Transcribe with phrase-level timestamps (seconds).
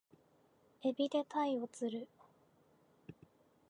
[0.81, 2.07] 海老で鯛を釣る